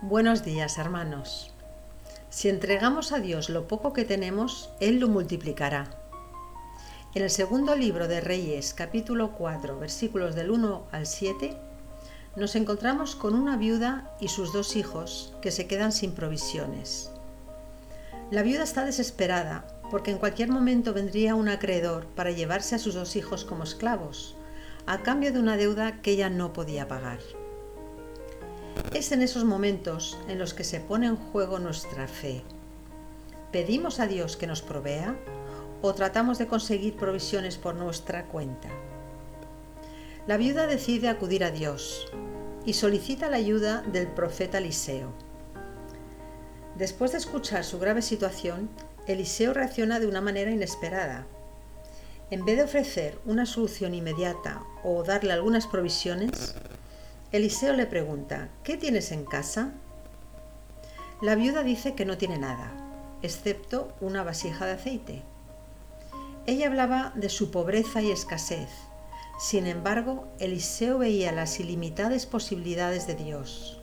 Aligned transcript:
Buenos 0.00 0.44
días, 0.44 0.78
hermanos. 0.78 1.50
Si 2.30 2.48
entregamos 2.48 3.10
a 3.10 3.18
Dios 3.18 3.48
lo 3.48 3.66
poco 3.66 3.92
que 3.92 4.04
tenemos, 4.04 4.70
Él 4.78 5.00
lo 5.00 5.08
multiplicará. 5.08 5.90
En 7.16 7.24
el 7.24 7.30
segundo 7.30 7.74
libro 7.74 8.06
de 8.06 8.20
Reyes, 8.20 8.74
capítulo 8.74 9.32
4, 9.32 9.76
versículos 9.76 10.36
del 10.36 10.52
1 10.52 10.84
al 10.92 11.04
7, 11.04 11.56
nos 12.36 12.54
encontramos 12.54 13.16
con 13.16 13.34
una 13.34 13.56
viuda 13.56 14.14
y 14.20 14.28
sus 14.28 14.52
dos 14.52 14.76
hijos 14.76 15.34
que 15.42 15.50
se 15.50 15.66
quedan 15.66 15.90
sin 15.90 16.12
provisiones. 16.12 17.10
La 18.30 18.44
viuda 18.44 18.62
está 18.62 18.84
desesperada 18.84 19.66
porque 19.90 20.12
en 20.12 20.18
cualquier 20.18 20.48
momento 20.48 20.94
vendría 20.94 21.34
un 21.34 21.48
acreedor 21.48 22.06
para 22.06 22.30
llevarse 22.30 22.76
a 22.76 22.78
sus 22.78 22.94
dos 22.94 23.16
hijos 23.16 23.44
como 23.44 23.64
esclavos, 23.64 24.36
a 24.86 25.02
cambio 25.02 25.32
de 25.32 25.40
una 25.40 25.56
deuda 25.56 26.00
que 26.02 26.12
ella 26.12 26.30
no 26.30 26.52
podía 26.52 26.86
pagar. 26.86 27.18
Es 28.94 29.12
en 29.12 29.22
esos 29.22 29.44
momentos 29.44 30.18
en 30.28 30.38
los 30.38 30.54
que 30.54 30.64
se 30.64 30.80
pone 30.80 31.06
en 31.06 31.16
juego 31.16 31.58
nuestra 31.58 32.08
fe. 32.08 32.42
¿Pedimos 33.52 34.00
a 34.00 34.06
Dios 34.06 34.36
que 34.36 34.46
nos 34.46 34.62
provea 34.62 35.16
o 35.82 35.94
tratamos 35.94 36.38
de 36.38 36.46
conseguir 36.46 36.96
provisiones 36.96 37.58
por 37.58 37.74
nuestra 37.74 38.26
cuenta? 38.26 38.68
La 40.26 40.36
viuda 40.36 40.66
decide 40.66 41.08
acudir 41.08 41.44
a 41.44 41.50
Dios 41.50 42.06
y 42.66 42.74
solicita 42.74 43.30
la 43.30 43.36
ayuda 43.36 43.82
del 43.82 44.08
profeta 44.08 44.58
Eliseo. 44.58 45.12
Después 46.76 47.12
de 47.12 47.18
escuchar 47.18 47.64
su 47.64 47.78
grave 47.78 48.02
situación, 48.02 48.68
Eliseo 49.06 49.54
reacciona 49.54 49.98
de 50.00 50.06
una 50.06 50.20
manera 50.20 50.50
inesperada. 50.50 51.26
En 52.30 52.44
vez 52.44 52.58
de 52.58 52.64
ofrecer 52.64 53.18
una 53.24 53.46
solución 53.46 53.94
inmediata 53.94 54.62
o 54.84 55.02
darle 55.02 55.32
algunas 55.32 55.66
provisiones, 55.66 56.54
Eliseo 57.30 57.74
le 57.74 57.84
pregunta, 57.84 58.48
¿qué 58.64 58.78
tienes 58.78 59.12
en 59.12 59.26
casa? 59.26 59.72
La 61.20 61.34
viuda 61.34 61.62
dice 61.62 61.94
que 61.94 62.06
no 62.06 62.16
tiene 62.16 62.38
nada, 62.38 62.72
excepto 63.20 63.92
una 64.00 64.22
vasija 64.22 64.64
de 64.64 64.72
aceite. 64.72 65.22
Ella 66.46 66.68
hablaba 66.68 67.12
de 67.16 67.28
su 67.28 67.50
pobreza 67.50 68.00
y 68.00 68.10
escasez. 68.10 68.70
Sin 69.38 69.66
embargo, 69.66 70.26
Eliseo 70.38 70.96
veía 70.96 71.30
las 71.30 71.60
ilimitadas 71.60 72.24
posibilidades 72.24 73.06
de 73.06 73.16
Dios. 73.16 73.78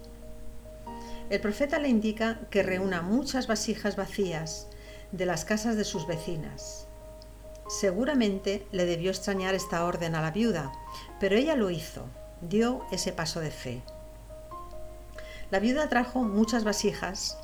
El 1.29 1.39
profeta 1.39 1.77
le 1.77 1.89
indica 1.89 2.39
que 2.49 2.63
reúna 2.63 3.03
muchas 3.03 3.45
vasijas 3.45 3.95
vacías 3.95 4.69
de 5.11 5.27
las 5.27 5.45
casas 5.45 5.75
de 5.75 5.83
sus 5.83 6.07
vecinas. 6.07 6.87
Seguramente 7.69 8.65
le 8.71 8.87
debió 8.87 9.11
extrañar 9.11 9.53
esta 9.53 9.85
orden 9.85 10.15
a 10.15 10.23
la 10.23 10.31
viuda, 10.31 10.71
pero 11.19 11.35
ella 11.35 11.55
lo 11.55 11.69
hizo 11.69 12.07
dio 12.41 12.85
ese 12.91 13.11
paso 13.13 13.39
de 13.39 13.51
fe. 13.51 13.81
La 15.51 15.59
viuda 15.59 15.89
trajo 15.89 16.23
muchas 16.23 16.63
vasijas 16.63 17.37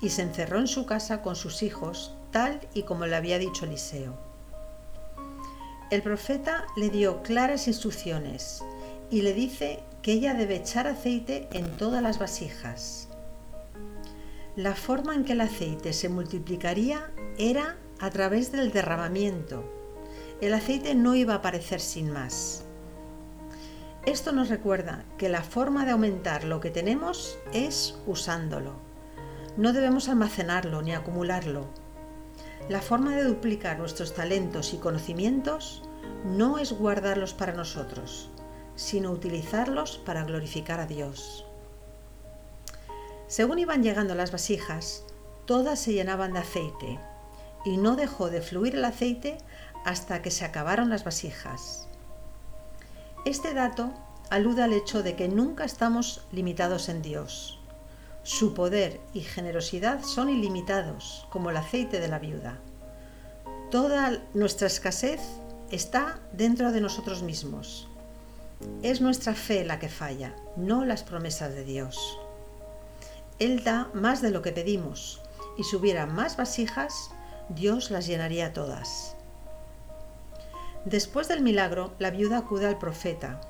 y 0.00 0.10
se 0.10 0.22
encerró 0.22 0.58
en 0.58 0.66
su 0.66 0.86
casa 0.86 1.22
con 1.22 1.36
sus 1.36 1.62
hijos, 1.62 2.14
tal 2.30 2.60
y 2.74 2.82
como 2.82 3.06
le 3.06 3.16
había 3.16 3.38
dicho 3.38 3.64
Eliseo. 3.64 4.14
El 5.90 6.02
profeta 6.02 6.66
le 6.76 6.90
dio 6.90 7.22
claras 7.22 7.68
instrucciones 7.68 8.62
y 9.10 9.22
le 9.22 9.32
dice 9.32 9.80
que 10.02 10.12
ella 10.12 10.34
debe 10.34 10.56
echar 10.56 10.88
aceite 10.88 11.48
en 11.52 11.76
todas 11.76 12.02
las 12.02 12.18
vasijas. 12.18 13.08
La 14.56 14.74
forma 14.74 15.14
en 15.14 15.24
que 15.24 15.32
el 15.32 15.40
aceite 15.40 15.92
se 15.92 16.08
multiplicaría 16.08 17.10
era 17.38 17.76
a 18.00 18.10
través 18.10 18.52
del 18.52 18.72
derramamiento. 18.72 19.64
El 20.40 20.54
aceite 20.54 20.94
no 20.94 21.14
iba 21.14 21.34
a 21.34 21.38
aparecer 21.38 21.80
sin 21.80 22.10
más. 22.10 22.63
Esto 24.06 24.32
nos 24.32 24.50
recuerda 24.50 25.02
que 25.16 25.30
la 25.30 25.42
forma 25.42 25.86
de 25.86 25.92
aumentar 25.92 26.44
lo 26.44 26.60
que 26.60 26.70
tenemos 26.70 27.38
es 27.54 27.96
usándolo. 28.06 28.74
No 29.56 29.72
debemos 29.72 30.10
almacenarlo 30.10 30.82
ni 30.82 30.92
acumularlo. 30.92 31.68
La 32.68 32.82
forma 32.82 33.16
de 33.16 33.24
duplicar 33.24 33.78
nuestros 33.78 34.14
talentos 34.14 34.74
y 34.74 34.76
conocimientos 34.76 35.82
no 36.24 36.58
es 36.58 36.72
guardarlos 36.72 37.32
para 37.32 37.54
nosotros, 37.54 38.28
sino 38.74 39.10
utilizarlos 39.10 39.96
para 39.96 40.24
glorificar 40.24 40.80
a 40.80 40.86
Dios. 40.86 41.46
Según 43.26 43.58
iban 43.58 43.82
llegando 43.82 44.14
las 44.14 44.32
vasijas, 44.32 45.06
todas 45.46 45.80
se 45.80 45.94
llenaban 45.94 46.34
de 46.34 46.40
aceite, 46.40 46.98
y 47.64 47.78
no 47.78 47.96
dejó 47.96 48.28
de 48.28 48.42
fluir 48.42 48.74
el 48.74 48.84
aceite 48.84 49.38
hasta 49.86 50.20
que 50.20 50.30
se 50.30 50.44
acabaron 50.44 50.90
las 50.90 51.04
vasijas. 51.04 51.88
Este 53.24 53.54
dato 53.54 53.90
alude 54.30 54.62
al 54.62 54.72
hecho 54.72 55.02
de 55.02 55.16
que 55.16 55.28
nunca 55.28 55.64
estamos 55.64 56.22
limitados 56.32 56.88
en 56.88 57.02
Dios. 57.02 57.58
Su 58.22 58.54
poder 58.54 59.00
y 59.12 59.20
generosidad 59.20 60.02
son 60.02 60.30
ilimitados, 60.30 61.26
como 61.30 61.50
el 61.50 61.56
aceite 61.56 62.00
de 62.00 62.08
la 62.08 62.18
viuda. 62.18 62.58
Toda 63.70 64.22
nuestra 64.32 64.66
escasez 64.66 65.20
está 65.70 66.20
dentro 66.32 66.72
de 66.72 66.80
nosotros 66.80 67.22
mismos. 67.22 67.88
Es 68.82 69.00
nuestra 69.00 69.34
fe 69.34 69.64
la 69.64 69.78
que 69.78 69.88
falla, 69.88 70.34
no 70.56 70.84
las 70.84 71.02
promesas 71.02 71.54
de 71.54 71.64
Dios. 71.64 72.18
Él 73.38 73.62
da 73.62 73.90
más 73.92 74.22
de 74.22 74.30
lo 74.30 74.42
que 74.42 74.52
pedimos, 74.52 75.20
y 75.58 75.64
si 75.64 75.76
hubiera 75.76 76.06
más 76.06 76.36
vasijas, 76.36 77.10
Dios 77.50 77.90
las 77.90 78.06
llenaría 78.06 78.52
todas. 78.52 79.16
Después 80.84 81.28
del 81.28 81.42
milagro, 81.42 81.92
la 81.98 82.10
viuda 82.10 82.38
acude 82.38 82.66
al 82.66 82.78
profeta 82.78 83.40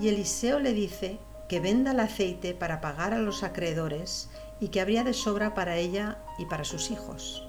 y 0.00 0.08
Eliseo 0.08 0.58
le 0.58 0.72
dice 0.72 1.18
que 1.48 1.60
venda 1.60 1.92
el 1.92 2.00
aceite 2.00 2.54
para 2.54 2.80
pagar 2.80 3.12
a 3.12 3.18
los 3.18 3.42
acreedores 3.42 4.30
y 4.60 4.68
que 4.68 4.80
habría 4.80 5.04
de 5.04 5.12
sobra 5.12 5.54
para 5.54 5.76
ella 5.76 6.18
y 6.38 6.46
para 6.46 6.64
sus 6.64 6.90
hijos. 6.90 7.46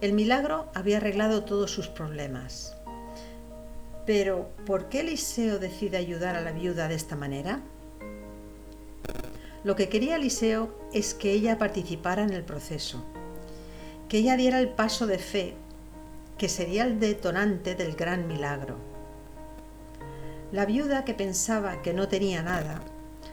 El 0.00 0.12
milagro 0.12 0.66
había 0.74 0.98
arreglado 0.98 1.44
todos 1.44 1.70
sus 1.70 1.88
problemas. 1.88 2.76
Pero, 4.06 4.50
¿por 4.66 4.88
qué 4.88 5.00
Eliseo 5.00 5.58
decide 5.58 5.96
ayudar 5.96 6.36
a 6.36 6.42
la 6.42 6.52
viuda 6.52 6.88
de 6.88 6.94
esta 6.94 7.16
manera? 7.16 7.62
Lo 9.64 9.76
que 9.76 9.88
quería 9.88 10.16
Eliseo 10.16 10.78
es 10.92 11.14
que 11.14 11.32
ella 11.32 11.58
participara 11.58 12.22
en 12.22 12.34
el 12.34 12.44
proceso, 12.44 13.02
que 14.08 14.18
ella 14.18 14.36
diera 14.36 14.60
el 14.60 14.68
paso 14.68 15.06
de 15.06 15.18
fe 15.18 15.54
que 16.38 16.48
sería 16.48 16.84
el 16.84 16.98
detonante 16.98 17.74
del 17.74 17.94
gran 17.94 18.26
milagro. 18.26 18.93
La 20.54 20.66
viuda 20.66 21.04
que 21.04 21.14
pensaba 21.14 21.82
que 21.82 21.92
no 21.92 22.06
tenía 22.06 22.40
nada, 22.40 22.80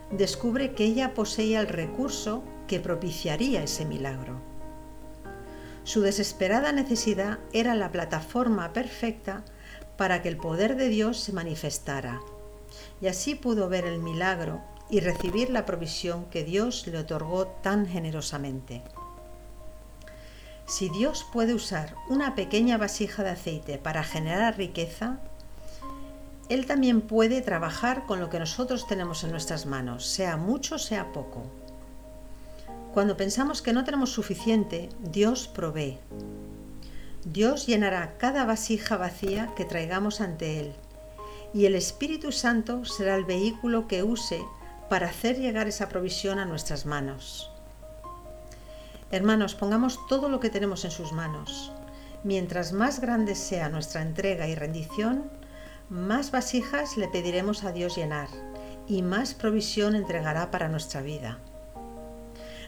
descubre 0.10 0.74
que 0.74 0.86
ella 0.86 1.14
poseía 1.14 1.60
el 1.60 1.68
recurso 1.68 2.44
que 2.68 2.80
propiciaría 2.80 3.62
ese 3.62 3.86
milagro. 3.86 4.42
Su 5.84 6.02
desesperada 6.02 6.72
necesidad 6.72 7.38
era 7.54 7.76
la 7.76 7.92
plataforma 7.92 8.74
perfecta 8.74 9.46
para 9.98 10.24
que 10.24 10.30
el 10.30 10.38
poder 10.38 10.76
de 10.76 10.90
Dios 10.90 11.20
se 11.20 11.32
manifestara, 11.32 12.22
y 13.02 13.06
así 13.06 13.36
pudo 13.36 13.70
ver 13.70 13.86
el 13.86 14.00
milagro 14.00 14.64
y 14.90 15.00
recibir 15.00 15.52
la 15.52 15.68
provisión 15.68 16.26
que 16.26 16.44
Dios 16.44 16.88
le 16.88 16.98
otorgó 16.98 17.46
tan 17.46 17.86
generosamente. 17.86 18.82
Si 20.66 20.90
Dios 20.90 21.24
puede 21.32 21.54
usar 21.54 21.94
una 22.10 22.34
pequeña 22.34 22.80
vasija 22.80 23.24
de 23.24 23.30
aceite 23.30 23.78
para 23.78 24.04
generar 24.04 24.58
riqueza, 24.58 25.20
Él 26.52 26.66
también 26.66 27.00
puede 27.00 27.40
trabajar 27.40 28.06
con 28.06 28.20
lo 28.20 28.30
que 28.30 28.38
nosotros 28.38 28.86
tenemos 28.86 29.24
en 29.24 29.32
nuestras 29.32 29.66
manos, 29.66 30.06
sea 30.06 30.36
mucho, 30.36 30.78
sea 30.80 31.14
poco. 31.14 31.44
Cuando 32.94 33.16
pensamos 33.16 33.62
que 33.62 33.72
no 33.72 33.86
tenemos 33.86 34.12
suficiente, 34.12 34.90
Dios 35.00 35.48
provee. 35.48 35.98
Dios 37.24 37.68
llenará 37.68 38.18
cada 38.18 38.44
vasija 38.44 38.98
vacía 38.98 39.54
que 39.56 39.64
traigamos 39.64 40.20
ante 40.20 40.60
Él, 40.60 40.74
y 41.54 41.68
el 41.68 41.74
Espíritu 41.74 42.34
Santo 42.34 42.84
será 42.84 43.16
el 43.16 43.24
vehículo 43.24 43.88
que 43.88 44.04
use 44.04 44.44
para 44.90 45.08
hacer 45.08 45.40
llegar 45.40 45.70
esa 45.70 45.88
provisión 45.88 46.38
a 46.38 46.44
nuestras 46.44 46.86
manos. 46.86 47.50
Hermanos, 49.10 49.56
pongamos 49.56 50.06
todo 50.10 50.28
lo 50.28 50.42
que 50.42 50.50
tenemos 50.50 50.84
en 50.84 50.92
sus 50.92 51.14
manos. 51.14 51.72
Mientras 52.26 52.74
más 52.74 53.00
grande 53.00 53.36
sea 53.36 53.70
nuestra 53.70 54.02
entrega 54.02 54.50
y 54.50 54.56
rendición, 54.56 55.32
más 55.92 56.32
vasijas 56.32 56.96
le 56.96 57.10
pediremos 57.10 57.66
a 57.66 57.74
Dios 57.74 57.98
llenar 57.98 58.30
y 58.88 59.02
más 59.02 59.34
provisión 59.34 59.94
entregará 59.94 60.50
para 60.50 60.70
nuestra 60.70 61.02
vida. 61.02 61.38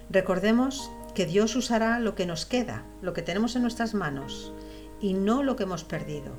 Recordemos 0.09 0.91
que 1.15 1.25
Dios 1.25 1.55
usará 1.55 1.99
lo 1.99 2.15
que 2.15 2.25
nos 2.25 2.45
queda, 2.45 2.83
lo 3.01 3.13
que 3.13 3.21
tenemos 3.21 3.55
en 3.55 3.61
nuestras 3.61 3.93
manos, 3.93 4.53
y 4.99 5.13
no 5.13 5.41
lo 5.41 5.55
que 5.55 5.63
hemos 5.63 5.85
perdido. 5.85 6.33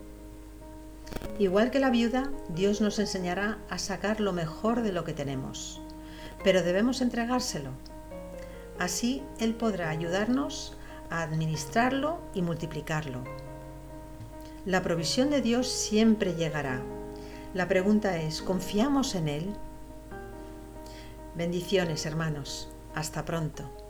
Igual 1.39 1.71
que 1.71 1.81
la 1.81 1.91
viuda, 1.91 2.31
Dios 2.51 2.83
nos 2.83 2.99
enseñará 2.99 3.59
a 3.71 3.79
sacar 3.79 4.21
lo 4.21 4.35
mejor 4.35 4.83
de 4.83 4.93
lo 4.93 5.05
que 5.05 5.15
tenemos, 5.15 5.81
pero 6.45 6.63
debemos 6.63 7.01
entregárselo 7.01 7.71
Así 8.79 9.23
Él 9.39 9.55
podrá 9.55 9.89
ayudarnos 9.91 10.77
a 11.11 11.23
administrarlo 11.23 12.19
y 12.35 12.43
multiplicarlo. 12.43 13.23
La 14.67 14.83
provisión 14.83 15.29
de 15.29 15.43
Dios 15.43 15.69
siempre 15.69 16.35
llegará. 16.35 16.83
La 17.53 17.69
pregunta 17.69 18.17
es, 18.17 18.41
¿confiamos 18.41 19.15
en 19.15 19.29
Él? 19.29 19.55
Bendiciones, 21.37 22.07
hermanos. 22.07 22.71
Hasta 22.95 23.27
pronto. 23.27 23.84